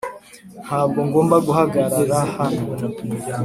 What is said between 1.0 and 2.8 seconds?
ngomba guhagarara hano.